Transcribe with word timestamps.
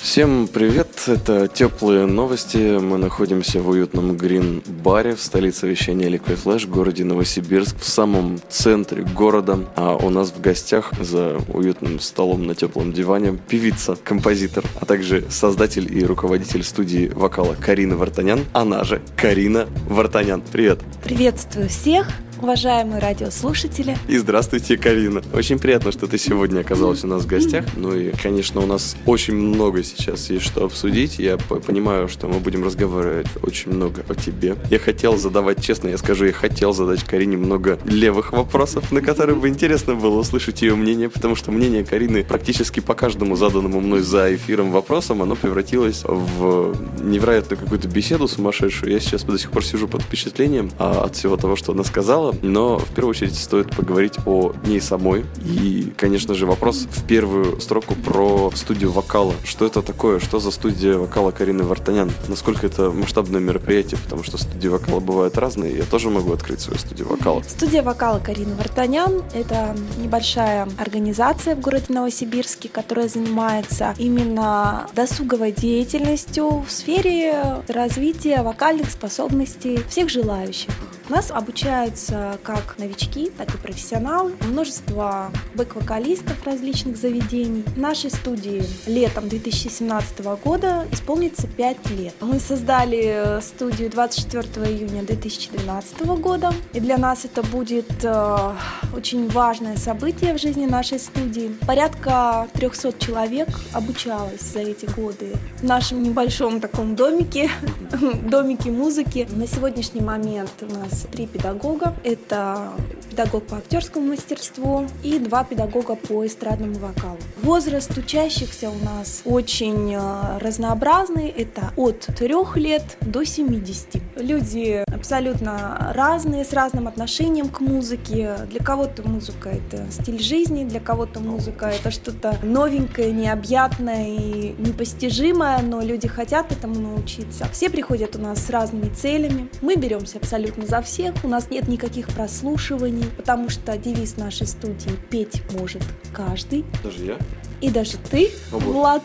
Всем 0.00 0.48
привет, 0.48 0.88
это 1.08 1.46
теплые 1.46 2.06
новости. 2.06 2.78
Мы 2.78 2.96
находимся 2.96 3.60
в 3.60 3.68
уютном 3.68 4.16
грин-баре 4.16 5.14
в 5.14 5.20
столице 5.20 5.68
вещания 5.68 6.08
Liquid 6.08 6.42
Flash, 6.42 6.66
в 6.66 6.70
городе 6.70 7.04
Новосибирск, 7.04 7.76
в 7.78 7.86
самом 7.86 8.40
центре 8.48 9.02
города. 9.02 9.58
А 9.76 9.96
у 9.96 10.08
нас 10.08 10.30
в 10.30 10.40
гостях 10.40 10.94
за 10.98 11.38
уютным 11.52 12.00
столом 12.00 12.46
на 12.46 12.54
теплом 12.54 12.94
диване 12.94 13.38
певица, 13.46 13.94
композитор, 14.02 14.64
а 14.80 14.86
также 14.86 15.26
создатель 15.28 15.94
и 15.94 16.02
руководитель 16.02 16.64
студии 16.64 17.12
вокала 17.14 17.54
Карина 17.54 17.96
Вартанян, 17.96 18.46
она 18.54 18.84
же 18.84 19.02
Карина 19.16 19.68
Вартанян. 19.86 20.42
Привет! 20.50 20.80
Приветствую 21.04 21.68
всех! 21.68 22.08
Уважаемые 22.42 23.00
радиослушатели. 23.00 23.96
И 24.08 24.16
здравствуйте, 24.16 24.76
Карина. 24.76 25.22
Очень 25.34 25.58
приятно, 25.58 25.92
что 25.92 26.06
ты 26.06 26.18
сегодня 26.18 26.60
оказалась 26.60 27.04
у 27.04 27.06
нас 27.06 27.24
в 27.24 27.26
гостях. 27.26 27.66
Ну 27.76 27.94
и, 27.94 28.12
конечно, 28.12 28.60
у 28.60 28.66
нас 28.66 28.96
очень 29.06 29.34
много 29.34 29.82
сейчас 29.82 30.30
есть 30.30 30.46
что 30.46 30.64
обсудить. 30.64 31.18
Я 31.18 31.36
понимаю, 31.36 32.08
что 32.08 32.28
мы 32.28 32.40
будем 32.40 32.64
разговаривать 32.64 33.26
очень 33.42 33.72
много 33.72 34.04
о 34.08 34.14
тебе. 34.14 34.56
Я 34.70 34.78
хотел 34.78 35.16
задавать, 35.16 35.62
честно, 35.62 35.88
я 35.88 35.98
скажу, 35.98 36.24
я 36.24 36.32
хотел 36.32 36.72
задать 36.72 37.04
Карине 37.04 37.36
много 37.36 37.78
левых 37.84 38.32
вопросов, 38.32 38.90
на 38.90 39.02
которые 39.02 39.36
бы 39.36 39.48
интересно 39.48 39.94
было 39.94 40.18
услышать 40.18 40.62
ее 40.62 40.74
мнение, 40.76 41.10
потому 41.10 41.36
что 41.36 41.52
мнение 41.52 41.84
Карины 41.84 42.24
практически 42.24 42.80
по 42.80 42.94
каждому 42.94 43.36
заданному 43.36 43.80
мной 43.80 44.00
за 44.00 44.34
эфиром 44.34 44.70
вопросам, 44.70 45.22
оно 45.22 45.36
превратилось 45.36 46.02
в 46.04 46.74
невероятную 47.02 47.60
какую-то 47.60 47.88
беседу 47.88 48.28
сумасшедшую. 48.28 48.92
Я 48.92 49.00
сейчас 49.00 49.24
до 49.24 49.38
сих 49.38 49.50
пор 49.50 49.64
сижу 49.64 49.88
под 49.88 50.02
впечатлением 50.02 50.70
а, 50.78 51.04
от 51.04 51.16
всего 51.16 51.36
того, 51.36 51.56
что 51.56 51.72
она 51.72 51.84
сказала 51.84 52.29
но 52.42 52.78
в 52.78 52.88
первую 52.94 53.10
очередь 53.10 53.36
стоит 53.36 53.74
поговорить 53.74 54.14
о 54.26 54.52
ней 54.64 54.80
самой. 54.80 55.24
И, 55.44 55.92
конечно 55.96 56.34
же, 56.34 56.46
вопрос 56.46 56.86
в 56.90 57.06
первую 57.06 57.60
строку 57.60 57.94
про 57.94 58.50
студию 58.54 58.92
вокала. 58.92 59.34
Что 59.44 59.66
это 59.66 59.82
такое? 59.82 60.18
Что 60.18 60.40
за 60.40 60.50
студия 60.50 60.96
вокала 60.96 61.30
Карины 61.30 61.64
Вартанян? 61.64 62.10
Насколько 62.28 62.66
это 62.66 62.90
масштабное 62.90 63.40
мероприятие? 63.40 63.98
Потому 64.04 64.22
что 64.22 64.38
студии 64.38 64.68
вокала 64.68 65.00
бывают 65.00 65.38
разные. 65.38 65.76
Я 65.76 65.84
тоже 65.84 66.10
могу 66.10 66.32
открыть 66.32 66.60
свою 66.60 66.78
студию 66.78 67.08
вокала. 67.08 67.42
Студия 67.42 67.82
вокала 67.82 68.18
Карины 68.18 68.54
Вартанян– 68.54 69.22
это 69.34 69.76
небольшая 69.98 70.68
организация 70.78 71.54
в 71.54 71.60
городе 71.60 71.86
Новосибирске, 71.88 72.68
которая 72.68 73.08
занимается 73.08 73.94
именно 73.98 74.88
досуговой 74.94 75.52
деятельностью 75.52 76.64
в 76.66 76.70
сфере 76.70 77.62
развития 77.68 78.42
вокальных 78.42 78.90
способностей 78.90 79.80
всех 79.88 80.08
желающих. 80.10 80.70
У 81.10 81.12
нас 81.12 81.32
обучаются 81.32 82.38
как 82.44 82.78
новички, 82.78 83.32
так 83.36 83.52
и 83.52 83.58
профессионалы, 83.58 84.32
множество 84.42 85.32
бэк-вокалистов 85.56 86.36
различных 86.46 86.96
заведений. 86.96 87.64
Нашей 87.74 88.12
студии 88.12 88.62
летом 88.86 89.28
2017 89.28 90.20
года 90.44 90.86
исполнится 90.92 91.48
5 91.48 91.90
лет. 91.90 92.14
Мы 92.20 92.38
создали 92.38 93.40
студию 93.42 93.90
24 93.90 94.44
июня 94.72 95.02
2012 95.02 96.00
года, 96.20 96.52
и 96.74 96.78
для 96.78 96.96
нас 96.96 97.24
это 97.24 97.42
будет 97.42 97.90
э, 98.04 98.52
очень 98.94 99.28
важное 99.30 99.76
событие 99.78 100.32
в 100.32 100.40
жизни 100.40 100.66
нашей 100.66 101.00
студии. 101.00 101.56
Порядка 101.66 102.46
300 102.52 102.92
человек 103.00 103.48
обучалось 103.72 104.42
за 104.42 104.60
эти 104.60 104.86
годы 104.86 105.32
в 105.58 105.64
нашем 105.64 106.04
небольшом 106.04 106.60
таком 106.60 106.94
домике, 106.94 107.50
домике 108.22 108.70
музыки. 108.70 109.26
На 109.32 109.48
сегодняшний 109.48 110.02
момент 110.02 110.52
у 110.60 110.72
нас 110.72 110.99
три 111.08 111.26
педагога. 111.26 111.94
Это 112.04 112.72
педагог 113.10 113.44
по 113.44 113.56
актерскому 113.56 114.08
мастерству 114.08 114.86
и 115.02 115.18
два 115.18 115.44
педагога 115.44 115.96
по 115.96 116.24
эстрадному 116.26 116.74
вокалу. 116.74 117.18
Возраст 117.42 117.96
учащихся 117.96 118.70
у 118.70 118.84
нас 118.84 119.22
очень 119.24 119.94
э, 119.94 120.38
разнообразный. 120.38 121.28
Это 121.28 121.72
от 121.76 122.00
трех 122.16 122.56
лет 122.56 122.96
до 123.00 123.24
70. 123.24 124.00
Люди 124.16 124.84
абсолютно 125.00 125.92
разные, 125.94 126.44
с 126.44 126.52
разным 126.52 126.86
отношением 126.86 127.48
к 127.48 127.60
музыке. 127.60 128.36
Для 128.50 128.60
кого-то 128.60 129.08
музыка— 129.08 129.48
это 129.50 129.90
стиль 129.90 130.22
жизни, 130.22 130.64
для 130.64 130.78
кого-то 130.78 131.20
музыка— 131.20 131.66
это 131.68 131.90
что-то 131.90 132.36
новенькое, 132.42 133.10
необъятное 133.10 134.08
и 134.08 134.54
непостижимое, 134.58 135.62
но 135.62 135.80
люди 135.80 136.06
хотят 136.06 136.52
этому 136.52 136.78
научиться. 136.78 137.46
Все 137.50 137.70
приходят 137.70 138.14
у 138.16 138.18
нас 138.18 138.44
с 138.44 138.50
разными 138.50 138.92
целями. 138.94 139.48
Мы 139.62 139.76
беремся 139.76 140.18
абсолютно 140.18 140.66
за 140.66 140.82
всех, 140.82 141.14
у 141.24 141.28
нас 141.28 141.50
нет 141.50 141.66
никаких 141.66 142.08
прослушиваний, 142.08 143.06
потому 143.16 143.48
что 143.48 143.78
девиз 143.78 144.18
нашей 144.18 144.46
студии 144.46 144.90
«Петь 145.08 145.42
может 145.58 145.82
каждый». 146.12 146.66
Даже 146.84 147.04
я? 147.04 147.16
И 147.60 147.68
даже 147.68 147.98
ты, 148.10 148.30
О, 148.52 148.58
Влад. 148.58 149.02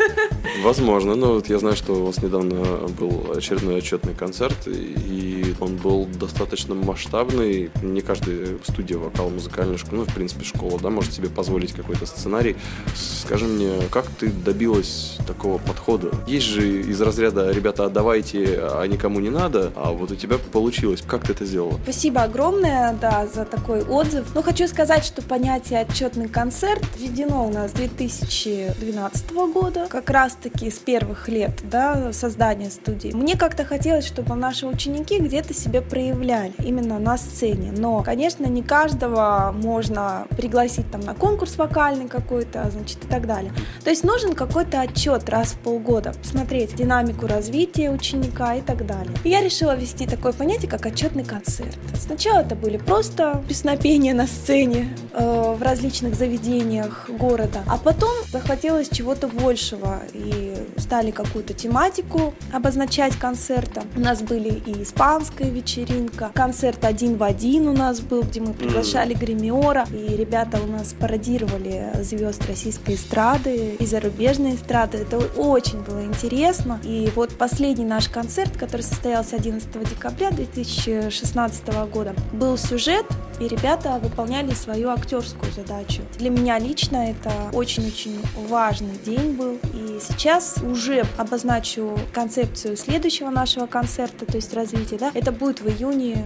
Возможно, 0.62 1.14
но 1.14 1.34
вот 1.34 1.48
я 1.48 1.58
знаю, 1.58 1.76
что 1.76 1.94
у 1.94 2.06
вас 2.06 2.22
недавно 2.22 2.88
был 2.98 3.32
очередной 3.36 3.78
отчетный 3.78 4.14
концерт, 4.14 4.56
и 4.66 5.54
он 5.60 5.76
был 5.76 6.06
достаточно 6.06 6.74
масштабный. 6.74 7.70
Не 7.82 8.00
каждая 8.00 8.58
студия 8.66 8.96
вокал 8.96 9.30
музыкальная 9.30 9.76
школа, 9.76 10.00
ну, 10.00 10.04
в 10.04 10.14
принципе, 10.14 10.44
школа, 10.44 10.78
да, 10.80 10.90
может 10.90 11.12
себе 11.12 11.28
позволить 11.28 11.72
какой-то 11.72 12.06
сценарий. 12.06 12.56
Скажи 12.94 13.46
мне, 13.46 13.72
как 13.90 14.06
ты 14.06 14.28
добилась 14.28 15.18
такого 15.26 15.58
подхода? 15.58 16.10
Есть 16.26 16.46
же 16.46 16.82
из 16.82 17.00
разряда 17.00 17.50
«ребята, 17.50 17.84
отдавайте, 17.84 18.58
а 18.60 18.84
никому 18.86 19.20
не 19.20 19.30
надо», 19.30 19.72
а 19.76 19.92
вот 19.92 20.10
у 20.10 20.16
тебя 20.16 20.38
получилось. 20.38 21.02
Как 21.06 21.26
ты 21.26 21.32
это 21.32 21.44
сделала? 21.44 21.78
Спасибо 21.82 22.22
огромное, 22.22 22.94
да, 23.00 23.26
за 23.26 23.44
такой 23.44 23.82
отзыв. 23.82 24.34
Но 24.34 24.42
хочу 24.42 24.66
сказать, 24.66 25.04
что 25.04 25.22
понятие 25.22 25.80
«отчетный 25.80 26.28
концерт» 26.28 26.82
введено 26.98 27.46
у 27.46 27.50
нас 27.50 27.72
2012 27.88 29.30
года, 29.52 29.86
как 29.88 30.08
раз-таки 30.10 30.70
с 30.70 30.78
первых 30.78 31.28
лет 31.28 31.62
да, 31.64 32.12
создания 32.12 32.70
студии. 32.70 33.08
Мне 33.12 33.36
как-то 33.36 33.64
хотелось, 33.64 34.06
чтобы 34.06 34.36
наши 34.36 34.66
ученики 34.66 35.18
где-то 35.18 35.52
себя 35.52 35.82
проявляли 35.82 36.52
именно 36.64 37.00
на 37.00 37.18
сцене. 37.18 37.72
Но, 37.76 38.02
конечно, 38.02 38.46
не 38.46 38.62
каждого 38.62 39.52
можно 39.52 40.26
пригласить 40.30 40.90
там 40.92 41.00
на 41.00 41.14
конкурс 41.14 41.56
вокальный 41.56 42.08
какой-то, 42.08 42.70
значит, 42.70 43.04
и 43.04 43.08
так 43.08 43.26
далее. 43.26 43.52
То 43.82 43.90
есть 43.90 44.04
нужен 44.04 44.34
какой-то 44.34 44.80
отчет 44.80 45.28
раз 45.28 45.48
в 45.48 45.58
полгода, 45.58 46.12
посмотреть 46.12 46.76
динамику 46.76 47.26
развития 47.26 47.90
ученика 47.90 48.54
и 48.54 48.60
так 48.60 48.86
далее. 48.86 49.12
И 49.24 49.28
я 49.28 49.42
решила 49.42 49.74
ввести 49.74 50.06
такое 50.06 50.32
понятие, 50.32 50.70
как 50.70 50.86
отчетный 50.86 51.24
концерт. 51.24 51.76
Сначала 51.98 52.40
это 52.40 52.54
были 52.54 52.76
просто 52.76 53.42
песнопения 53.48 54.14
на 54.14 54.28
сцене 54.28 54.88
э, 55.12 55.54
в 55.58 55.60
различных 55.62 56.14
заведениях 56.14 57.10
города, 57.10 57.62
а 57.72 57.78
потом 57.78 58.10
захотелось 58.30 58.90
чего-то 58.90 59.28
большего 59.28 60.02
и 60.12 60.51
стали 60.76 61.10
какую-то 61.10 61.54
тематику 61.54 62.34
обозначать 62.52 63.16
концерта. 63.16 63.82
У 63.96 64.00
нас 64.00 64.22
были 64.22 64.62
и 64.66 64.82
испанская 64.82 65.50
вечеринка, 65.50 66.30
концерт 66.34 66.84
один 66.84 67.16
в 67.16 67.22
один 67.22 67.68
у 67.68 67.72
нас 67.72 68.00
был, 68.00 68.22
где 68.22 68.40
мы 68.40 68.52
приглашали 68.52 69.14
гримиора, 69.14 69.86
и 69.92 70.16
ребята 70.16 70.58
у 70.62 70.66
нас 70.66 70.94
пародировали 70.98 71.92
звезд 72.02 72.44
российской 72.46 72.94
эстрады 72.94 73.76
и 73.78 73.86
зарубежной 73.86 74.54
эстрады. 74.54 74.98
Это 74.98 75.18
очень 75.18 75.80
было 75.82 76.04
интересно. 76.04 76.80
И 76.84 77.10
вот 77.14 77.36
последний 77.36 77.84
наш 77.84 78.08
концерт, 78.08 78.56
который 78.56 78.82
состоялся 78.82 79.36
11 79.36 79.68
декабря 79.88 80.30
2016 80.30 81.68
года, 81.92 82.14
был 82.32 82.56
сюжет, 82.56 83.06
и 83.40 83.48
ребята 83.48 83.98
выполняли 84.02 84.52
свою 84.54 84.90
актерскую 84.90 85.52
задачу. 85.52 86.02
Для 86.18 86.30
меня 86.30 86.58
лично 86.58 87.10
это 87.10 87.32
очень-очень 87.52 88.20
важный 88.48 88.96
день 89.04 89.32
был. 89.32 89.58
И 89.74 89.98
сейчас 90.00 90.51
уже 90.58 91.04
обозначу 91.16 91.98
концепцию 92.12 92.76
следующего 92.76 93.30
нашего 93.30 93.66
концерта, 93.66 94.26
то 94.26 94.36
есть 94.36 94.52
развития. 94.54 94.98
Да? 94.98 95.10
Это 95.14 95.32
будет 95.32 95.60
в 95.60 95.68
июне 95.68 96.24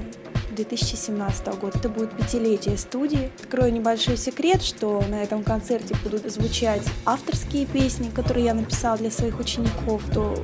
2017 0.56 1.46
года. 1.60 1.78
Это 1.78 1.88
будет 1.88 2.10
пятилетие 2.16 2.76
студии. 2.76 3.30
Открою 3.40 3.72
небольшой 3.72 4.16
секрет, 4.16 4.62
что 4.62 5.02
на 5.08 5.22
этом 5.22 5.44
концерте 5.44 5.94
будут 6.02 6.30
звучать 6.30 6.82
авторские 7.04 7.66
песни, 7.66 8.10
которые 8.10 8.46
я 8.46 8.54
написала 8.54 8.96
для 8.96 9.10
своих 9.10 9.38
учеников. 9.38 10.02
То 10.12 10.34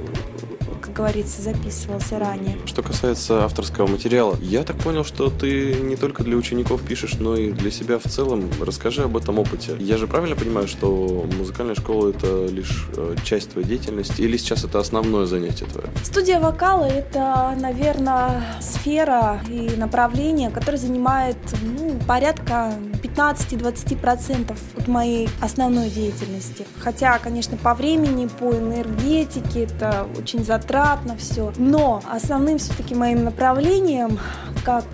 как 0.82 0.92
говорится, 0.92 1.40
записывался 1.40 2.18
ранее. 2.18 2.58
Что 2.66 2.82
касается 2.82 3.44
авторского 3.44 3.86
материала, 3.86 4.36
я 4.42 4.64
так 4.64 4.76
понял, 4.78 5.04
что 5.04 5.30
ты 5.30 5.74
не 5.74 5.96
только 5.96 6.24
для 6.24 6.36
учеников 6.36 6.82
пишешь, 6.82 7.14
но 7.18 7.36
и 7.36 7.52
для 7.52 7.70
себя 7.70 7.98
в 7.98 8.02
целом. 8.02 8.50
Расскажи 8.60 9.04
об 9.04 9.16
этом 9.16 9.38
опыте. 9.38 9.76
Я 9.78 9.96
же 9.96 10.06
правильно 10.06 10.36
понимаю, 10.36 10.68
что 10.68 11.26
музыкальная 11.38 11.76
школа 11.76 12.10
это 12.10 12.46
лишь 12.46 12.88
э, 12.96 13.16
часть 13.24 13.52
твоей 13.52 13.66
деятельности, 13.66 14.22
или 14.22 14.36
сейчас 14.36 14.64
это 14.64 14.80
основное 14.80 15.26
занятие 15.26 15.66
твое? 15.66 15.88
Студия 16.02 16.40
вокала 16.40 16.84
это, 16.84 17.56
наверное, 17.58 18.42
сфера 18.60 19.40
и 19.48 19.70
направление, 19.76 20.01
которое 20.50 20.78
занимает 20.78 21.36
ну, 21.62 21.98
порядка 22.06 22.72
15-20% 23.02 24.56
от 24.78 24.88
моей 24.88 25.28
основной 25.40 25.90
деятельности. 25.90 26.66
Хотя, 26.78 27.18
конечно, 27.18 27.56
по 27.56 27.74
времени, 27.74 28.26
по 28.26 28.52
энергетике 28.52 29.64
это 29.64 30.06
очень 30.18 30.44
затратно 30.44 31.16
все. 31.16 31.52
Но 31.56 32.02
основным 32.10 32.58
все-таки 32.58 32.94
моим 32.94 33.24
направлением 33.24 34.18
как 34.64 34.84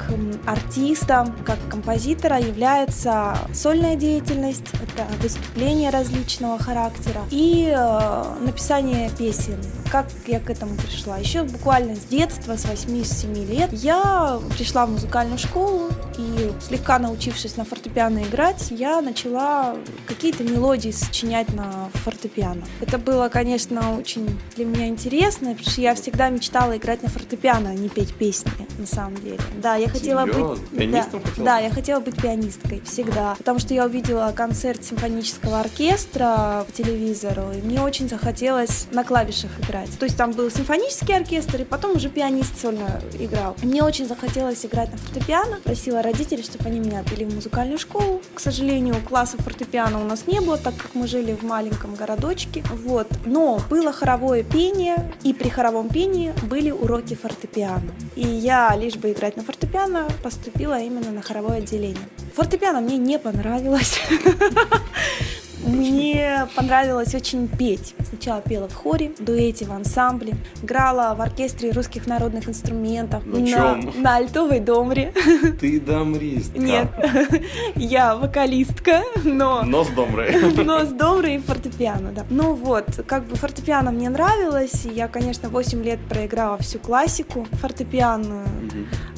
артиста, 0.46 1.32
как 1.44 1.58
композитора 1.69 2.38
является 2.38 3.37
сольная 3.52 3.96
деятельность, 3.96 4.66
это 4.72 5.06
выступления 5.20 5.90
различного 5.90 6.58
характера 6.58 7.20
и 7.31 7.72
э, 7.75 8.25
написание 8.40 9.10
песен. 9.10 9.58
Как 9.90 10.06
я 10.26 10.38
к 10.38 10.50
этому 10.50 10.75
пришла? 10.76 11.17
Еще 11.17 11.44
буквально 11.44 11.96
с 11.96 12.00
детства, 12.00 12.56
с 12.56 12.67
8-7 12.67 13.46
лет, 13.46 13.73
я 13.73 14.38
пришла 14.56 14.85
в 14.85 14.90
музыкальную 14.90 15.38
школу 15.38 15.88
и 16.19 16.52
слегка 16.61 16.99
научившись 16.99 17.56
на 17.56 17.64
фортепиано 17.64 18.25
играть, 18.25 18.67
я 18.70 19.00
начала 19.00 19.76
какие-то 20.06 20.44
мелодии 20.44 20.90
сочинять 20.90 21.52
на 21.55 21.88
фортепиано. 21.94 22.64
Это 22.81 22.99
было, 22.99 23.29
конечно, 23.29 23.96
очень 23.96 24.38
для 24.56 24.67
меня 24.67 24.88
интересно, 24.88 25.50
потому 25.50 25.70
что 25.70 25.81
я 25.81 25.94
всегда 25.94 26.29
мечтала 26.29 26.76
играть 26.76 27.02
на 27.02 27.08
фортепиано, 27.08 27.70
а 27.70 27.75
не 27.75 27.88
петь 27.88 28.14
песни, 28.14 28.50
на 28.79 28.87
самом 28.87 29.17
деле. 29.23 29.38
Да, 29.62 29.76
я 29.76 29.88
хотела 29.88 30.26
Серьезно? 30.26 30.55
быть... 30.55 30.69
Пианистом 30.70 31.20
да, 31.23 31.29
хотела 31.29 31.46
да, 31.46 31.58
я 31.58 31.70
хотела 31.70 32.00
быть 32.00 32.20
пианисткой 32.20 32.82
всегда, 32.84 33.34
потому 33.38 33.58
что 33.58 33.73
я 33.73 33.87
увидела 33.87 34.32
концерт 34.34 34.84
симфонического 34.84 35.61
оркестра 35.61 36.64
по 36.67 36.73
телевизору, 36.73 37.52
и 37.52 37.62
мне 37.62 37.81
очень 37.81 38.08
захотелось 38.08 38.87
на 38.91 39.05
клавишах 39.05 39.50
играть. 39.61 39.78
То 39.99 40.05
есть 40.05 40.17
там 40.17 40.33
был 40.33 40.51
симфонический 40.51 41.17
оркестр, 41.17 41.63
и 41.63 41.65
потом 41.65 41.97
уже 41.97 42.09
пианист 42.09 42.61
сольно 42.61 43.01
играл. 43.19 43.57
Мне 43.63 43.83
очень 43.83 44.07
захотелось 44.07 44.65
играть 44.65 44.91
на 44.93 44.99
фортепиано, 44.99 45.61
просила 45.63 46.03
родителей, 46.03 46.43
чтобы 46.43 46.67
они 46.67 46.81
меня 46.81 47.01
отвели 47.01 47.25
в 47.25 47.35
музыкальную 47.35 47.79
школу. 47.79 48.23
К 48.35 48.41
сожалению, 48.41 48.97
класса 49.07 49.37
фортепиано 49.39 50.01
у 50.01 50.05
нас 50.05 50.27
не 50.27 50.41
было, 50.41 50.59
так 50.59 50.77
как 50.77 50.95
мы 50.95 51.07
жили 51.07 51.33
в 51.35 51.43
маленьком 51.43 51.95
городочке. 51.95 52.63
Вот. 52.85 53.09
Но 53.25 53.61
было 53.71 53.93
хоровое 53.93 54.43
пение, 54.43 55.13
и 55.23 55.33
при 55.33 55.49
хоровом 55.49 55.89
пении 55.89 56.33
были 56.43 56.71
уроки 56.71 57.15
фортепиано. 57.15 57.93
И 58.17 58.27
я, 58.27 58.75
лишь 58.77 58.97
бы 58.97 59.13
играть 59.13 59.37
на 59.37 59.43
фортепиано, 59.43 60.09
поступила 60.23 60.81
именно 60.81 61.11
на 61.11 61.23
хоровое 61.23 61.59
отделение. 61.59 62.09
Фортепиано 62.35 62.81
мне 62.81 62.97
не 62.99 63.19
понравилось. 63.19 64.01
Мне 65.66 66.46
понравилось 66.55 67.14
очень 67.14 67.49
петь. 67.49 67.94
Сначала 68.08 68.40
пела 68.40 68.69
в 68.69 68.75
хоре, 68.75 69.12
в 69.19 69.25
дуэте, 69.25 69.64
в 69.64 69.72
ансамбле. 69.72 70.34
Играла 70.62 71.14
в 71.14 71.20
оркестре 71.20 71.70
русских 71.72 72.06
народных 72.06 72.49
инструментов. 72.49 73.25
На 73.26 73.46
чём? 73.46 73.93
На 74.02 74.16
альтовой 74.16 74.60
домре. 74.60 75.12
Ты 75.60 75.81
дамристка. 75.81 76.58
Нет, 76.58 76.88
я 77.76 78.16
вокалистка, 78.16 79.02
но... 79.25 79.62
Но 79.64 79.84
с 79.84 79.88
домрой. 79.88 80.34
Но 80.64 80.84
с 80.84 80.88
домрой 80.88 81.37
и 81.37 81.38
фортепиано, 81.38 82.12
да. 82.12 82.25
Ну 82.31 82.55
вот, 82.55 83.02
как 83.06 83.25
бы 83.25 83.37
фортепиано 83.37 83.90
мне 83.90 84.08
нравилось, 84.10 84.84
я, 84.84 85.08
конечно, 85.08 85.49
8 85.49 85.82
лет 85.82 85.99
проиграла 86.08 86.58
всю 86.58 86.78
классику 86.78 87.46
фортепиано, 87.52 88.44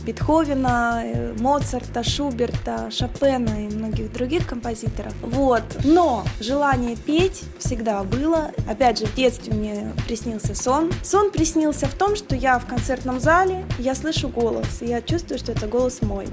Бетховена, 0.04 1.02
э, 1.04 1.34
Моцарта, 1.38 2.02
Шуберта, 2.02 2.90
Шопена 2.90 3.66
и 3.66 3.74
многих 3.74 4.12
других 4.12 4.46
композиторов. 4.46 5.14
Вот. 5.22 5.62
Но 5.84 6.24
желание 6.40 6.96
петь 6.96 7.42
всегда 7.58 8.02
было. 8.02 8.50
Опять 8.68 8.98
же, 8.98 9.06
в 9.06 9.14
детстве 9.14 9.52
мне 9.52 9.92
приснился 10.06 10.54
сон. 10.54 10.90
Сон 11.02 11.30
приснился 11.30 11.86
в 11.86 11.94
том, 11.94 12.16
что 12.16 12.34
я 12.34 12.58
в 12.58 12.66
концертном 12.66 13.20
зале, 13.20 13.64
я 13.78 13.94
слышу 13.94 14.28
голос, 14.28 14.80
и 14.80 14.86
я 14.86 15.02
чувствую, 15.02 15.38
что 15.38 15.52
это 15.52 15.66
голос 15.66 16.02
мой. 16.02 16.26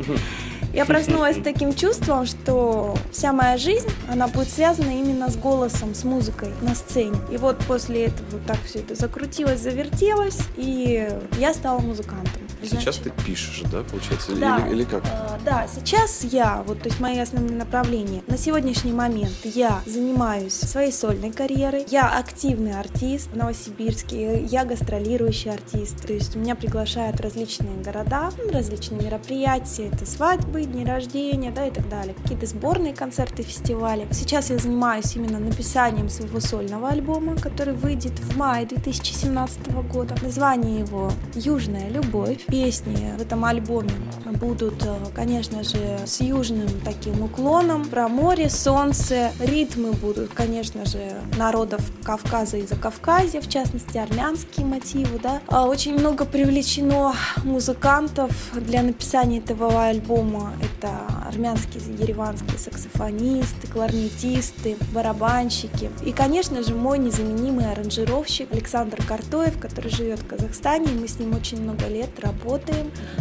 Я 0.74 0.86
проснулась 0.86 1.38
с 1.38 1.42
таким 1.42 1.74
чувством, 1.74 2.26
что 2.26 2.96
вся 3.12 3.34
моя 3.34 3.58
жизнь, 3.58 3.88
она 4.12 4.28
будет 4.28 4.50
связана 4.50 4.92
именно 4.92 5.30
с 5.30 5.36
голосом, 5.36 5.96
с 5.96 6.04
музыкой 6.04 6.50
на 6.62 6.76
сцене. 6.76 7.18
И 7.32 7.38
вот 7.38 7.58
после 7.68 8.06
этого 8.06 8.40
так 8.46 8.58
все 8.66 8.80
это 8.80 8.94
закрутилось, 8.96 9.60
завертелось, 9.60 10.40
и 10.56 11.10
я 11.40 11.54
стала 11.54 11.80
музыкантом. 11.80 12.47
Сейчас 12.70 12.98
ты 12.98 13.10
пишешь, 13.26 13.62
да, 13.72 13.84
получается? 13.84 14.32
Или- 14.32 14.40
Да. 14.42 14.58
Или, 14.68 14.76
или 14.76 14.84
как? 14.84 15.04
Э, 15.06 15.38
Да, 15.46 15.68
сейчас 15.74 16.24
я, 16.24 16.64
вот, 16.68 16.82
то 16.82 16.90
есть 16.90 17.00
мои 17.00 17.18
основные 17.20 17.56
направления. 17.58 18.22
На 18.28 18.38
сегодняшний 18.38 18.92
момент 18.92 19.34
я 19.44 19.82
занимаюсь 19.86 20.54
своей 20.54 20.92
сольной 20.92 21.32
карьерой. 21.32 21.86
Я 21.90 22.10
активный 22.18 22.78
артист 22.78 23.30
в 23.32 23.38
Новосибирске, 23.38 24.44
я 24.44 24.66
гастролирующий 24.66 25.52
артист. 25.52 26.06
То 26.06 26.14
есть 26.14 26.36
меня 26.36 26.56
приглашают 26.56 27.20
различные 27.22 27.78
города, 27.84 28.30
ну, 28.38 28.52
различные 28.52 29.02
мероприятия. 29.02 29.90
Это 29.94 30.06
свадьбы, 30.06 30.64
дни 30.64 30.84
рождения, 30.86 31.52
да, 31.52 31.68
и 31.68 31.72
так 31.72 31.88
далее. 31.90 32.14
Какие-то 32.22 32.46
сборные 32.46 32.94
концерты, 32.94 33.44
фестивали. 33.44 34.08
Сейчас 34.12 34.50
я 34.50 34.58
занимаюсь 34.58 35.16
именно 35.16 35.40
написанием 35.40 36.10
своего 36.10 36.40
сольного 36.40 36.90
альбома, 36.90 37.38
который 37.38 37.74
выйдет 37.74 38.20
в 38.20 38.36
мае 38.38 38.66
2017 38.66 39.82
года. 39.84 40.16
Название 40.22 40.80
его 40.80 41.12
«Южная 41.36 41.90
любовь». 41.90 42.40
Песни 42.58 43.14
в 43.16 43.22
этом 43.22 43.46
альбоме 43.46 43.92
будут, 44.42 44.84
э, 44.84 44.96
конечно 45.14 45.64
же, 45.64 46.00
с 46.08 46.22
южным 46.22 46.68
таким 46.84 47.22
уклоном, 47.22 47.86
про 47.86 48.08
море, 48.08 48.50
солнце. 48.50 49.32
Ритмы 49.40 49.92
будут, 49.92 50.34
конечно 50.34 50.84
же, 50.86 51.22
народов 51.38 51.82
Кавказа 52.04 52.58
и 52.58 52.66
Закавказья, 52.66 53.42
в 53.42 53.48
частности, 53.48 54.00
армянские 54.00 54.66
мотивы, 54.66 55.20
да. 55.22 55.40
А 55.48 55.68
Очень 55.68 56.00
много 56.00 56.26
привлечено 56.26 57.14
музыкантов 57.44 58.32
для 58.56 58.82
написания 58.82 59.38
этого 59.38 59.86
альбома. 59.86 60.54
Это 60.60 60.90
армянские, 61.28 61.84
ереванские 62.00 62.58
саксофонисты, 62.58 63.68
кларнетисты, 63.72 64.78
барабанщики. 64.96 65.92
И, 66.04 66.12
конечно 66.12 66.64
же, 66.64 66.74
мой 66.74 66.98
незаменимый 66.98 67.72
аранжировщик 67.72 68.52
Александр 68.52 69.04
Картоев, 69.08 69.60
который 69.60 69.92
живет 69.92 70.20
в 70.22 70.28
Казахстане. 70.28 70.86
и 70.92 70.98
Мы 70.98 71.08
с 71.08 71.20
ним 71.20 71.36
очень 71.36 71.62
много 71.62 71.86
лет 71.88 72.10
работаем 72.20 72.47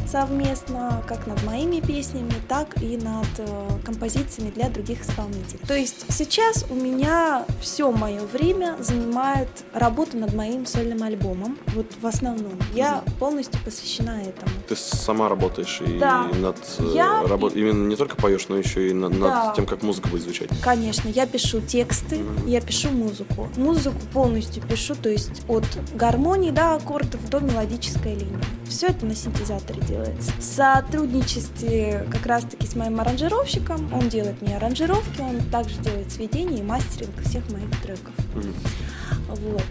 совместно, 0.06 1.02
как 1.06 1.26
над 1.26 1.42
моими 1.44 1.80
песнями, 1.80 2.32
так 2.48 2.80
и 2.82 2.96
над 2.96 3.26
э, 3.38 3.68
композициями 3.84 4.50
для 4.50 4.68
других 4.70 5.02
исполнителей. 5.02 5.60
То 5.66 5.74
есть 5.74 6.06
сейчас 6.10 6.64
у 6.70 6.74
меня 6.74 7.44
все 7.60 7.90
мое 7.90 8.22
время 8.24 8.76
занимает 8.78 9.48
работа 9.74 10.16
над 10.16 10.34
моим 10.34 10.64
сольным 10.66 11.02
альбомом. 11.02 11.58
Вот 11.74 11.86
в 12.00 12.06
основном. 12.06 12.52
Я 12.74 13.02
полностью 13.18 13.60
посвящена 13.64 14.22
этому. 14.22 14.50
Ты 14.68 14.76
сама 14.76 15.28
работаешь 15.28 15.80
и 15.80 15.98
Да. 15.98 16.28
над 16.40 16.56
э, 16.78 16.92
Я- 16.94 17.22
работ- 17.26 17.54
именно 17.56 17.88
не 17.88 17.96
только 17.96 18.16
поешь, 18.16 18.46
но 18.48 18.56
еще 18.56 18.88
и 18.90 18.92
на- 18.92 19.08
над, 19.08 19.20
Да. 19.20 19.52
тем, 19.56 19.66
как 19.66 19.82
музыка 19.82 20.08
будет 20.08 20.22
звучать. 20.22 20.48
Конечно, 20.62 21.08
я 21.08 21.26
пишу 21.26 21.60
тексты, 21.60 22.20
я 22.46 22.60
пишу 22.60 22.90
музыку. 22.90 23.48
Музыку 23.56 23.96
полностью 24.12 24.62
пишу, 24.62 24.94
то 24.94 25.08
есть 25.08 25.42
от 25.48 25.64
гармонии 25.94 26.50
до 26.50 26.74
аккордов 26.74 27.28
до 27.28 27.40
мелодической 27.40 28.14
линии. 28.14 28.36
Все 28.68 28.88
это 28.88 29.05
на 29.08 29.14
синтезаторе 29.14 29.80
делается. 29.82 30.32
В 30.38 30.42
сотрудничестве 30.42 32.06
как 32.10 32.26
раз-таки 32.26 32.66
с 32.66 32.74
моим 32.74 33.00
аранжировщиком, 33.00 33.92
он 33.92 34.08
делает 34.08 34.40
мне 34.42 34.56
аранжировки, 34.56 35.20
он 35.20 35.40
также 35.50 35.76
делает 35.78 36.10
сведения 36.12 36.58
и 36.58 36.62
мастеринг 36.62 37.20
всех 37.22 37.48
моих 37.50 37.70
треков. 37.82 38.14
Вот. 39.28 39.62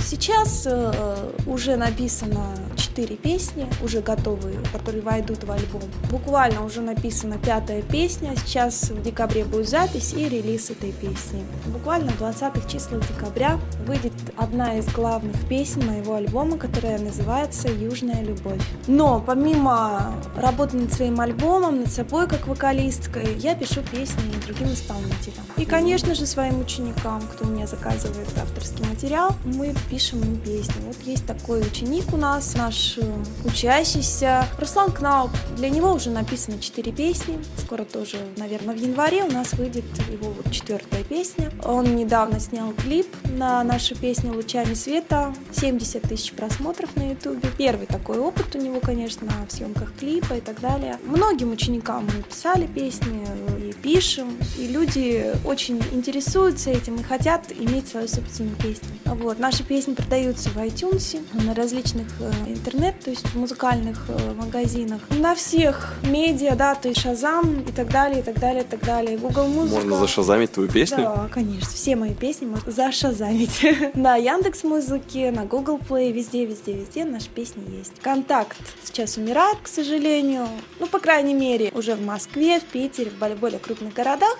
Сейчас 0.00 0.66
э, 0.66 1.32
уже 1.46 1.76
написано 1.76 2.54
4 2.94 3.16
песни, 3.16 3.66
уже 3.82 4.00
готовые, 4.00 4.58
которые 4.72 5.02
войдут 5.02 5.42
в 5.44 5.50
альбом. 5.50 5.82
Буквально 6.10 6.64
уже 6.64 6.80
написана 6.80 7.38
пятая 7.38 7.82
песня. 7.82 8.34
Сейчас 8.36 8.90
в 8.90 9.02
декабре 9.02 9.44
будет 9.44 9.68
запись 9.68 10.14
и 10.14 10.28
релиз 10.28 10.70
этой 10.70 10.92
песни. 10.92 11.44
Буквально 11.66 12.12
в 12.12 12.18
20 12.18 12.68
числах 12.70 13.02
декабря 13.08 13.58
выйдет 13.86 14.12
одна 14.36 14.78
из 14.78 14.86
главных 14.88 15.36
песен 15.48 15.86
моего 15.86 16.14
альбома, 16.14 16.56
которая 16.56 16.98
называется 16.98 17.68
«Южная 17.68 18.22
любовь». 18.22 18.62
Но 18.86 19.22
помимо 19.24 20.14
работы 20.36 20.76
над 20.76 20.92
своим 20.92 21.20
альбомом, 21.20 21.80
над 21.80 21.90
собой 21.90 22.28
как 22.28 22.46
вокалисткой, 22.46 23.36
я 23.38 23.54
пишу 23.54 23.82
песни 23.82 24.22
и 24.30 24.46
другим 24.46 24.72
исполнителям. 24.72 25.44
И, 25.56 25.64
конечно 25.64 26.14
же, 26.14 26.26
своим 26.26 26.60
ученикам, 26.60 27.22
кто 27.22 27.44
у 27.44 27.48
меня 27.48 27.66
заказывает 27.66 28.28
авторский 28.40 28.84
материал, 28.86 29.34
мы 29.44 29.74
пишем 29.90 30.20
им 30.22 30.36
песни. 30.36 30.80
Вот 30.86 30.96
есть 31.04 31.26
такой 31.26 31.60
ученик 31.60 32.12
у 32.12 32.16
нас, 32.16 32.54
наш 32.54 32.83
э, 32.96 33.02
учащийся, 33.44 34.46
Руслан 34.58 34.92
Кнауп. 34.92 35.30
Для 35.56 35.70
него 35.70 35.92
уже 35.92 36.10
написано 36.10 36.58
4 36.58 36.92
песни. 36.92 37.38
Скоро 37.58 37.84
тоже, 37.84 38.18
наверное, 38.36 38.74
в 38.74 38.78
январе 38.78 39.24
у 39.24 39.30
нас 39.30 39.52
выйдет 39.54 39.84
его 40.10 40.34
четвертая 40.50 41.04
песня. 41.04 41.50
Он 41.64 41.96
недавно 41.96 42.40
снял 42.40 42.72
клип 42.72 43.06
на 43.36 43.62
нашу 43.64 43.96
песню 43.96 44.32
«Лучами 44.32 44.74
света». 44.74 45.34
70 45.52 46.02
тысяч 46.02 46.32
просмотров 46.32 46.94
на 46.96 47.10
ютубе. 47.10 47.48
Первый 47.56 47.86
такой 47.86 48.18
опыт 48.18 48.54
у 48.54 48.58
него, 48.58 48.80
конечно, 48.80 49.28
в 49.48 49.52
съемках 49.52 49.94
клипа 49.98 50.34
и 50.34 50.40
так 50.40 50.60
далее. 50.60 50.98
Многим 51.04 51.52
ученикам 51.52 52.06
мы 52.06 52.22
писали 52.22 52.66
песни 52.66 53.26
и 53.58 53.72
пишем. 53.72 54.36
И 54.58 54.66
люди 54.66 55.32
очень 55.44 55.82
интересуются 55.92 56.70
этим 56.70 56.96
и 56.96 57.02
хотят 57.02 57.52
иметь 57.52 57.88
свою 57.88 58.08
собственную 58.08 58.56
песню. 58.56 58.88
Вот. 59.04 59.38
Наши 59.38 59.62
песни 59.62 59.94
продаются 59.94 60.50
в 60.50 60.56
iTunes, 60.56 61.20
на 61.44 61.54
различных 61.54 62.06
э, 62.20 62.32
интернет, 62.74 63.00
то 63.00 63.10
есть 63.10 63.26
в 63.26 63.36
музыкальных 63.36 64.04
э, 64.08 64.32
магазинах. 64.34 65.00
На 65.10 65.34
всех 65.34 65.94
медиа, 66.02 66.54
да, 66.56 66.74
то 66.74 66.88
есть 66.88 67.00
Шазам 67.00 67.60
и 67.60 67.72
так 67.72 67.90
далее, 67.90 68.20
и 68.20 68.22
так 68.22 68.38
далее, 68.38 68.62
и 68.62 68.66
так 68.66 68.84
далее. 68.84 69.16
Google 69.16 69.46
Музыка. 69.48 69.80
Можно 69.80 69.96
зашазамить 69.96 70.52
твою 70.52 70.68
песню? 70.68 70.98
Да, 70.98 71.28
конечно. 71.32 71.68
Все 71.68 71.96
мои 71.96 72.14
песни 72.14 72.46
можно 72.46 72.70
зашазамить. 72.70 73.64
на 73.94 74.16
Яндекс 74.16 74.64
Музыке, 74.64 75.30
на 75.30 75.44
Google 75.44 75.78
Play, 75.78 76.12
везде, 76.12 76.44
везде, 76.44 76.72
везде 76.72 77.04
наши 77.04 77.28
песни 77.28 77.62
есть. 77.76 77.92
Контакт 78.00 78.56
сейчас 78.84 79.16
умирает, 79.16 79.58
к 79.62 79.68
сожалению. 79.68 80.48
Ну, 80.80 80.86
по 80.86 80.98
крайней 80.98 81.34
мере, 81.34 81.70
уже 81.74 81.94
в 81.94 82.04
Москве, 82.04 82.60
в 82.60 82.64
Питере, 82.64 83.10
в 83.10 83.18
более, 83.18 83.36
более 83.36 83.58
крупных 83.58 83.94
городах 83.94 84.36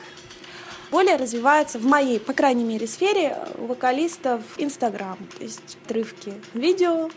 более 0.94 1.16
развивается 1.16 1.80
в 1.80 1.86
моей, 1.86 2.20
по 2.20 2.32
крайней 2.32 2.62
мере, 2.62 2.86
сфере 2.86 3.36
вокалистов 3.58 4.42
Инстаграм. 4.58 5.18
То 5.36 5.42
есть 5.42 5.76
отрывки 5.84 6.34
видео 6.54 7.10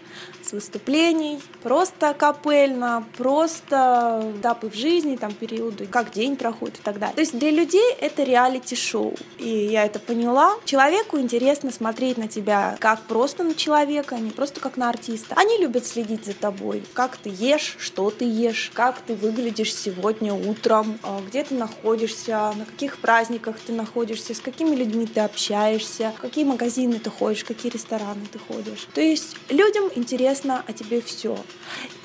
с 0.44 0.52
выступлений, 0.52 1.40
просто 1.62 2.16
капельно, 2.18 3.06
просто 3.18 4.34
этапы 4.40 4.72
в 4.72 4.74
жизни, 4.74 5.16
там 5.16 5.32
периоды, 5.32 5.86
как 5.86 6.12
день 6.12 6.38
проходит 6.38 6.80
и 6.80 6.82
так 6.82 6.98
далее. 6.98 7.14
То 7.14 7.22
есть 7.22 7.38
для 7.38 7.52
людей 7.52 7.94
это 8.02 8.24
реалити-шоу. 8.24 9.14
И 9.38 9.48
я 9.48 9.86
это 9.86 10.00
поняла. 10.00 10.56
Человеку 10.66 11.20
интересно 11.20 11.72
смотреть 11.72 12.18
на 12.18 12.28
тебя 12.28 12.78
как 12.80 13.02
просто 13.02 13.44
на 13.44 13.54
человека, 13.54 14.16
а 14.16 14.20
не 14.20 14.32
просто 14.32 14.60
как 14.60 14.78
на 14.78 14.90
артиста. 14.90 15.36
Они 15.38 15.56
любят 15.60 15.86
следить 15.86 16.26
за 16.26 16.34
тобой, 16.34 16.84
как 16.94 17.18
ты 17.18 17.30
ешь, 17.30 17.76
что 17.78 18.10
ты 18.10 18.26
ешь, 18.26 18.72
как 18.74 19.02
ты 19.02 19.14
выглядишь 19.14 19.76
сегодня 19.76 20.34
утром, 20.34 20.98
а, 21.04 21.22
где 21.28 21.44
ты 21.44 21.54
находишься, 21.54 22.54
на 22.58 22.66
каких 22.66 22.98
праздниках 22.98 23.58
ты 23.68 23.74
находишься, 23.74 24.34
с 24.34 24.40
какими 24.40 24.76
людьми 24.76 25.06
ты 25.06 25.20
общаешься, 25.20 26.14
какие 26.22 26.46
магазины 26.46 27.00
ты 27.00 27.10
ходишь, 27.10 27.44
какие 27.44 27.72
рестораны 27.72 28.26
ты 28.32 28.40
ходишь. 28.40 28.88
То 28.94 29.02
есть 29.02 29.36
людям 29.50 29.92
интересно 29.96 30.64
о 30.66 30.74
тебе 30.74 31.02
все. 31.02 31.38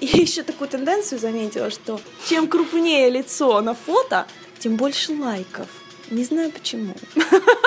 И 0.00 0.06
еще 0.22 0.42
такую 0.42 0.68
тенденцию 0.68 1.20
заметила, 1.20 1.70
что 1.70 2.00
чем 2.28 2.48
крупнее 2.48 3.10
лицо 3.10 3.60
на 3.60 3.74
фото, 3.74 4.26
тем 4.58 4.76
больше 4.76 5.14
лайков. 5.14 5.68
Не 6.10 6.24
знаю 6.24 6.50
почему. 6.50 6.94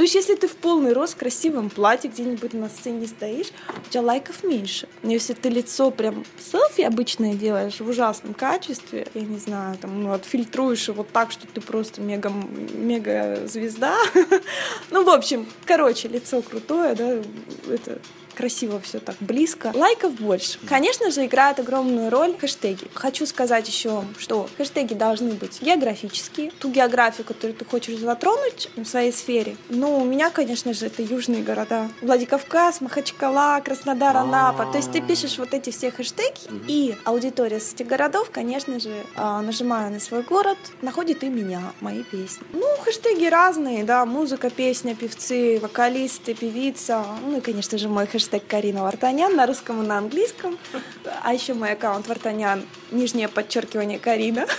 То 0.00 0.04
есть, 0.04 0.14
если 0.14 0.34
ты 0.34 0.48
в 0.48 0.56
полный 0.56 0.94
рост 0.94 1.12
в 1.12 1.16
красивом 1.18 1.68
платье 1.68 2.08
где-нибудь 2.08 2.54
на 2.54 2.70
сцене 2.70 3.06
стоишь, 3.06 3.48
у 3.68 3.90
тебя 3.90 4.00
лайков 4.00 4.42
меньше. 4.44 4.88
Но 5.02 5.12
если 5.12 5.34
ты 5.34 5.50
лицо 5.50 5.90
прям 5.90 6.24
селфи 6.38 6.80
обычное 6.80 7.34
делаешь 7.34 7.80
в 7.80 7.86
ужасном 7.86 8.32
качестве, 8.32 9.06
я 9.12 9.20
не 9.20 9.36
знаю, 9.36 9.76
там, 9.76 10.02
ну, 10.02 10.12
отфильтруешь 10.14 10.88
его 10.88 11.04
так, 11.04 11.30
что 11.30 11.46
ты 11.46 11.60
просто 11.60 12.00
мега, 12.00 12.32
мега 12.72 13.46
звезда. 13.46 13.94
ну, 14.90 15.04
в 15.04 15.10
общем, 15.10 15.46
короче, 15.66 16.08
лицо 16.08 16.40
крутое, 16.40 16.94
да, 16.94 17.22
это 17.70 18.00
красиво 18.40 18.80
все 18.80 19.00
так 19.00 19.16
близко. 19.20 19.70
Лайков 19.74 20.14
больше. 20.14 20.58
Конечно 20.66 21.10
же, 21.10 21.26
играют 21.26 21.60
огромную 21.60 22.08
роль 22.08 22.34
хэштеги. 22.38 22.86
Хочу 22.94 23.26
сказать 23.26 23.68
еще, 23.68 24.02
что 24.16 24.48
хэштеги 24.56 24.94
должны 24.94 25.32
быть 25.32 25.60
географические. 25.60 26.50
Ту 26.58 26.70
географию, 26.70 27.26
которую 27.26 27.54
ты 27.54 27.66
хочешь 27.66 27.98
затронуть 27.98 28.70
в 28.76 28.86
своей 28.86 29.12
сфере. 29.12 29.58
Ну, 29.68 29.98
у 29.98 30.04
меня, 30.06 30.30
конечно 30.30 30.72
же, 30.72 30.86
это 30.86 31.02
южные 31.02 31.42
города. 31.42 31.90
Владикавказ, 32.00 32.80
Махачкала, 32.80 33.60
Краснодар, 33.62 34.16
Анапа. 34.16 34.64
То 34.72 34.78
есть 34.78 34.90
ты 34.90 35.02
пишешь 35.02 35.36
вот 35.36 35.52
эти 35.52 35.68
все 35.68 35.90
хэштеги, 35.90 36.48
и 36.66 36.96
аудитория 37.04 37.60
с 37.60 37.74
этих 37.74 37.88
городов, 37.88 38.30
конечно 38.32 38.80
же, 38.80 39.04
а, 39.16 39.42
нажимая 39.42 39.90
на 39.90 40.00
свой 40.00 40.22
город, 40.22 40.56
находит 40.80 41.24
и 41.24 41.28
меня, 41.28 41.74
мои 41.82 42.02
песни. 42.04 42.46
Ну, 42.54 42.66
хэштеги 42.82 43.26
разные, 43.26 43.84
да, 43.84 44.06
музыка, 44.06 44.48
песня, 44.48 44.94
певцы, 44.94 45.58
вокалисты, 45.60 46.32
певица. 46.32 47.04
Ну 47.22 47.36
и, 47.36 47.40
конечно 47.42 47.76
же, 47.76 47.88
мой 47.88 48.06
хэштег 48.06 48.29
хэштег 48.30 48.46
Карина 48.46 48.82
Вартанян 48.82 49.34
на 49.34 49.46
русском 49.46 49.82
и 49.82 49.86
на 49.86 49.98
английском. 49.98 50.58
А 51.22 51.34
еще 51.34 51.54
мой 51.54 51.72
аккаунт 51.72 52.06
Вартанян, 52.06 52.66
нижнее 52.90 53.28
подчеркивание 53.28 53.98
Карина. 53.98 54.46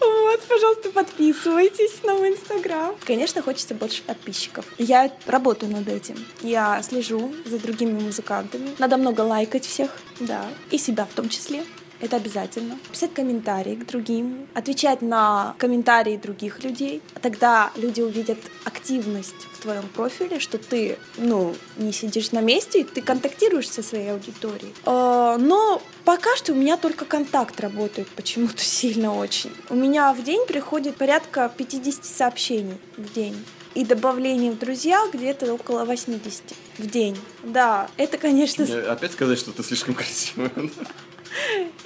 Вот, 0.00 0.40
пожалуйста, 0.42 0.90
подписывайтесь 0.90 2.02
на 2.04 2.14
мой 2.14 2.28
инстаграм. 2.28 2.94
Конечно, 3.04 3.40
хочется 3.40 3.74
больше 3.74 4.02
подписчиков. 4.02 4.66
Я 4.76 5.10
работаю 5.26 5.72
над 5.72 5.88
этим. 5.88 6.16
Я 6.42 6.80
слежу 6.82 7.32
за 7.46 7.58
другими 7.58 7.98
музыкантами. 7.98 8.76
Надо 8.78 8.98
много 8.98 9.22
лайкать 9.22 9.64
всех, 9.64 9.90
да, 10.20 10.44
и 10.70 10.76
себя 10.76 11.06
в 11.06 11.14
том 11.14 11.30
числе. 11.30 11.64
Это 12.00 12.16
обязательно. 12.16 12.78
Писать 12.92 13.12
комментарии 13.12 13.74
к 13.74 13.86
другим, 13.86 14.46
отвечать 14.54 15.02
на 15.02 15.54
комментарии 15.58 16.16
других 16.16 16.62
людей. 16.62 17.02
Тогда 17.20 17.72
люди 17.76 18.00
увидят 18.00 18.38
активность 18.64 19.48
в 19.52 19.62
твоем 19.62 19.88
профиле, 19.88 20.38
что 20.38 20.58
ты, 20.58 20.98
ну, 21.16 21.54
не 21.76 21.92
сидишь 21.92 22.30
на 22.30 22.40
месте, 22.40 22.84
ты 22.84 23.02
контактируешь 23.02 23.68
со 23.68 23.82
своей 23.82 24.12
аудиторией. 24.12 24.72
А, 24.84 25.38
но 25.38 25.82
пока 26.04 26.36
что 26.36 26.52
у 26.52 26.56
меня 26.56 26.76
только 26.76 27.04
контакт 27.04 27.58
работает 27.60 28.08
почему-то 28.08 28.62
сильно 28.62 29.14
очень. 29.14 29.52
У 29.68 29.74
меня 29.74 30.12
в 30.12 30.22
день 30.22 30.46
приходит 30.46 30.96
порядка 30.96 31.50
50 31.56 32.04
сообщений 32.04 32.78
в 32.96 33.12
день 33.12 33.36
и 33.74 33.84
добавление 33.84 34.52
в 34.52 34.58
друзья 34.58 35.04
где-то 35.12 35.52
около 35.52 35.84
80 35.84 36.42
в 36.78 36.86
день. 36.86 37.16
Да, 37.42 37.88
это, 37.96 38.18
конечно... 38.18 38.64
Мне 38.64 38.78
опять 38.78 39.12
сказать, 39.12 39.38
что 39.38 39.52
ты 39.52 39.62
слишком 39.62 39.94
красивая. 39.94 40.50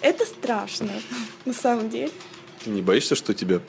Это 0.03 0.27
страшно, 0.27 0.91
на 1.45 1.53
самом 1.53 1.89
деле. 1.89 2.11
Ты 2.65 2.71
не 2.71 2.83
боишься, 2.83 3.17
что 3.17 3.35
тебя 3.35 3.61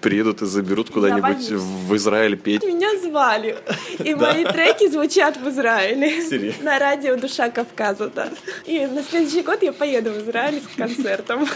приедут 0.00 0.42
и 0.42 0.46
заберут 0.46 0.90
куда-нибудь 0.90 1.50
в 1.50 1.96
Израиль 1.96 2.36
петь? 2.36 2.62
Меня 2.62 2.98
звали. 2.98 3.56
И 3.98 4.14
мои 4.14 4.44
треки 4.44 4.88
звучат 4.90 5.38
в 5.38 5.48
Израиле. 5.48 6.54
На 6.60 6.78
радио 6.78 7.16
«Душа 7.16 7.48
Кавказа», 7.48 8.08
да. 8.08 8.28
И 8.66 8.86
на 8.86 9.02
следующий 9.02 9.42
год 9.42 9.62
я 9.62 9.72
поеду 9.72 10.10
в 10.10 10.18
Израиль 10.18 10.60
с 10.60 10.76
концертом. 10.76 11.48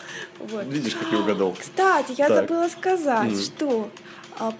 Видишь, 0.68 0.94
как 0.94 1.12
я 1.12 1.18
угадал. 1.18 1.56
Кстати, 1.58 2.14
я 2.16 2.28
забыла 2.28 2.68
сказать, 2.68 3.38
что 3.38 3.90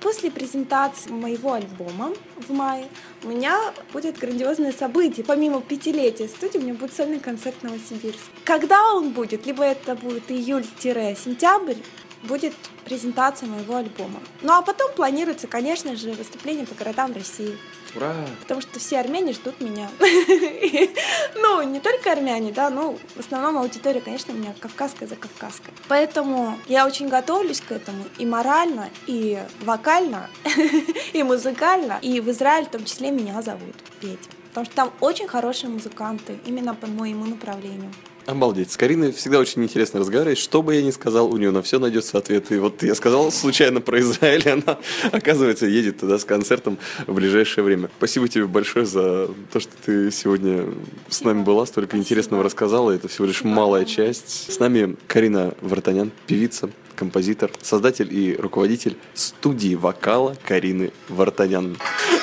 после 0.01 0.31
презентации 0.31 1.11
моего 1.11 1.55
альбома 1.55 2.13
в 2.37 2.53
мае 2.53 2.87
у 3.25 3.29
меня 3.29 3.57
будет 3.93 4.19
грандиозное 4.19 4.73
событие. 4.73 5.25
Помимо 5.25 5.63
пятилетия 5.63 6.29
студии, 6.29 6.59
у 6.59 6.63
меня 6.63 6.75
будет 6.75 6.93
сольный 6.93 7.19
концерт 7.19 7.63
в. 7.63 8.21
Когда 8.45 8.93
он 8.93 9.11
будет? 9.11 9.47
Либо 9.47 9.65
это 9.65 9.95
будет 9.95 10.31
июль-сентябрь, 10.31 11.79
будет 12.23 12.55
презентация 12.85 13.49
моего 13.49 13.77
альбома. 13.77 14.21
Ну 14.43 14.53
а 14.53 14.63
потом 14.63 14.93
планируется, 14.93 15.47
конечно 15.47 15.97
же, 15.97 16.13
выступление 16.13 16.67
по 16.67 16.75
городам 16.75 17.13
России. 17.13 17.57
Ура! 17.97 18.15
Потому 18.41 18.61
что 18.61 18.79
все 18.79 19.01
армяне 19.01 19.33
ждут 19.33 19.61
меня. 19.61 19.89
Ну, 21.35 21.63
не 21.63 21.81
только 21.81 22.13
армяне, 22.13 22.53
да, 22.53 22.71
ну, 22.71 22.99
в 23.17 23.21
основном 23.21 23.59
аудитория, 23.59 24.01
конечно, 24.01 24.35
у 24.35 24.37
меня 24.37 24.55
кавказская 24.59 25.09
за 25.09 25.17
кавказская. 25.17 25.75
Поэтому 25.89 26.59
я 26.67 26.87
очень 26.87 27.09
готовлюсь 27.09 27.61
к 27.61 27.73
этому 27.73 28.05
и 28.19 28.27
морально, 28.27 28.91
и 29.07 29.39
вокально, 29.61 30.29
и 31.13 31.23
музыкально, 31.23 31.99
и 32.03 32.21
в 32.21 32.31
Израиль 32.31 32.67
в 32.67 32.71
том 32.71 32.85
числе 32.85 33.11
меня 33.11 33.43
зовут 33.43 33.75
петь. 34.01 34.29
Потому 34.49 34.67
что 34.67 34.75
там 34.75 34.93
очень 35.01 35.29
хорошие 35.29 35.71
музыканты, 35.71 36.39
именно 36.45 36.75
по 36.75 36.87
моему 36.87 37.25
направлению. 37.25 37.93
Обалдеть. 38.31 38.71
С 38.71 38.77
Кариной 38.77 39.11
всегда 39.11 39.41
очень 39.41 39.65
интересно 39.65 39.99
разговаривать. 39.99 40.39
Что 40.39 40.63
бы 40.63 40.77
я 40.77 40.83
ни 40.83 40.93
сказал, 40.93 41.33
у 41.33 41.37
нее 41.37 41.51
на 41.51 41.63
все 41.63 41.81
найдется 41.81 42.17
ответ. 42.17 42.53
И 42.53 42.59
вот 42.59 42.81
я 42.85 42.95
сказал 42.95 43.33
случайно 43.33 43.81
про 43.81 43.99
Израиль, 43.99 44.49
она, 44.49 44.79
оказывается, 45.13 45.67
едет 45.67 45.99
туда 45.99 46.17
с 46.17 46.25
концертом 46.25 46.79
в 47.09 47.15
ближайшее 47.15 47.65
время. 47.65 47.91
Спасибо 47.99 48.29
тебе 48.29 48.47
большое 48.47 48.87
за 48.87 49.31
то, 49.53 49.59
что 49.59 49.73
ты 49.85 50.13
сегодня 50.13 50.65
с 51.09 51.25
нами 51.25 51.43
была, 51.43 51.67
столько 51.67 51.97
интересного 51.97 52.45
рассказала. 52.45 52.93
Это 52.93 53.09
всего 53.09 53.27
лишь 53.27 53.43
малая 53.43 53.85
часть. 53.85 54.53
С 54.53 54.61
нами 54.61 54.95
Карина 55.09 55.55
Вартанян, 55.61 56.13
певица, 56.29 56.71
композитор, 56.95 57.51
создатель 57.63 58.09
и 58.13 58.37
руководитель 58.37 58.97
студии 59.15 59.75
вокала 59.75 60.37
Карины 60.47 60.93
Вартанян. 61.09 61.77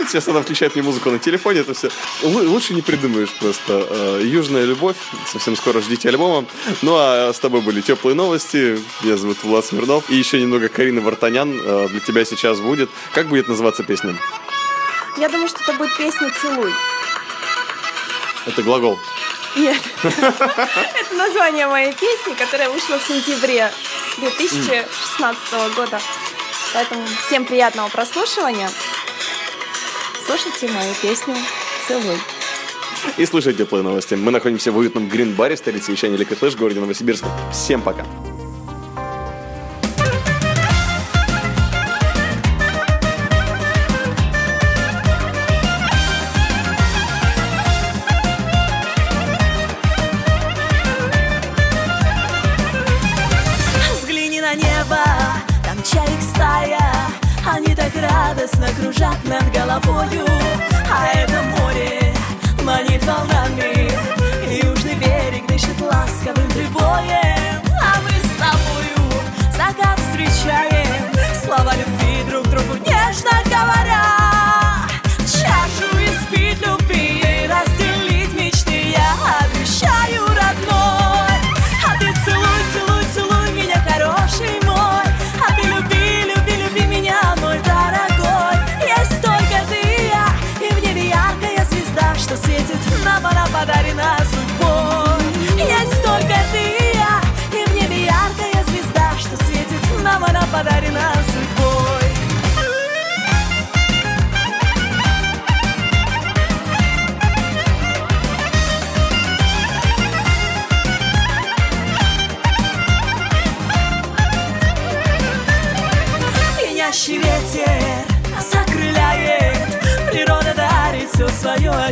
Сейчас 0.07 0.27
она 0.27 0.41
включает 0.41 0.75
мне 0.75 0.83
музыку 0.83 1.09
на 1.11 1.19
телефоне, 1.19 1.61
это 1.61 1.73
все 1.73 1.89
лучше 2.23 2.73
не 2.73 2.81
придумаешь 2.81 3.33
просто. 3.39 3.85
Э, 3.89 4.21
Южная 4.23 4.65
любовь, 4.65 4.95
совсем 5.25 5.55
скоро 5.55 5.81
ждите 5.81 6.09
альбома. 6.09 6.45
Ну 6.81 6.95
а 6.95 7.31
с 7.33 7.39
тобой 7.39 7.61
были 7.61 7.81
теплые 7.81 8.15
новости. 8.15 8.79
Меня 9.03 9.17
зовут 9.17 9.43
Влад 9.43 9.65
Смирнов. 9.65 10.09
И 10.09 10.15
еще 10.15 10.41
немного 10.41 10.69
Карины 10.69 11.01
Вартанян 11.01 11.59
э, 11.63 11.87
для 11.89 11.99
тебя 11.99 12.25
сейчас 12.25 12.59
будет. 12.59 12.89
Как 13.13 13.27
будет 13.27 13.47
называться 13.47 13.83
песня? 13.83 14.15
Я 15.17 15.29
думаю, 15.29 15.47
что 15.47 15.59
это 15.63 15.73
будет 15.73 15.95
песня 15.97 16.31
«Целуй». 16.41 16.71
Это 18.45 18.63
глагол. 18.63 18.99
Нет. 19.55 19.81
Это 20.03 21.15
название 21.15 21.67
моей 21.67 21.91
песни, 21.91 22.33
которая 22.37 22.69
вышла 22.69 22.99
в 22.99 23.03
сентябре 23.03 23.71
2016 24.17 25.75
года. 25.75 25.99
Поэтому 26.73 27.05
всем 27.27 27.45
приятного 27.45 27.89
прослушивания. 27.89 28.69
Слушайте 30.25 30.67
мою 30.67 30.93
песню 31.01 31.35
«Целуй». 31.87 32.17
И 33.17 33.25
слушайте 33.25 33.63
теплые 33.63 33.83
новости. 33.83 34.15
Мы 34.15 34.31
находимся 34.31 34.71
в 34.71 34.77
уютном 34.77 35.07
грин-баре 35.07 35.55
в 35.55 35.59
столице 35.59 35.91
вещания 35.91 36.17
Лика 36.17 36.35
Флэш, 36.35 36.55
городе 36.55 36.79
Новосибирска. 36.79 37.27
Всем 37.53 37.81
пока. 37.81 38.05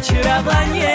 Очарование 0.05 0.94